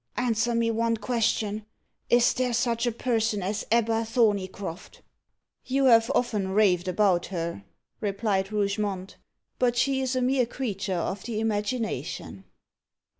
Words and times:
"Answer 0.17 0.55
me 0.55 0.71
one 0.71 0.97
question 0.97 1.63
Is 2.09 2.33
there 2.33 2.53
such 2.55 2.87
a 2.87 2.91
person 2.91 3.43
as 3.43 3.67
Ebba 3.69 4.03
Thorneycroft?" 4.05 5.03
"You 5.63 5.85
have 5.85 6.11
often 6.15 6.47
raved 6.53 6.87
about 6.87 7.27
her," 7.27 7.63
replied 7.99 8.51
Rougemont. 8.51 9.17
"But 9.59 9.77
she 9.77 10.01
is 10.01 10.15
a 10.15 10.21
mere 10.23 10.47
creature 10.47 10.93
of 10.95 11.21
the 11.25 11.39
imagination." 11.39 12.45